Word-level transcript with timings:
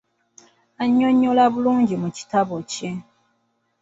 Annyonnyola 0.83 1.43
bulungi 1.53 1.95
mu 2.01 2.09
kitabo 2.17 2.55
kye. 2.71 2.89